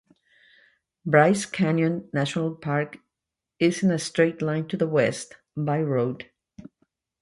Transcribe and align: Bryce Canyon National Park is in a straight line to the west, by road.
Bryce 1.05 1.45
Canyon 1.45 2.09
National 2.11 2.55
Park 2.55 2.97
is 3.59 3.83
in 3.83 3.91
a 3.91 3.99
straight 3.99 4.41
line 4.41 4.67
to 4.69 4.75
the 4.75 4.87
west, 4.87 5.35
by 5.55 5.79
road. 5.79 6.27